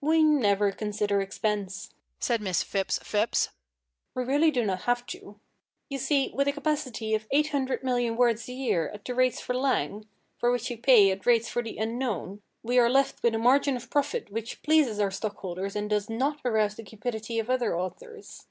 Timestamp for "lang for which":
9.54-10.70